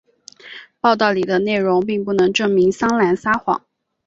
[0.79, 3.63] 报道里的内容并不能证明桑兰撒谎。